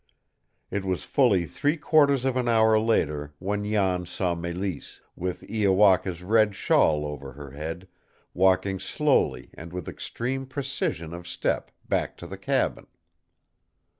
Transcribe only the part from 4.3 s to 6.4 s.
Mélisse, with Iowaka's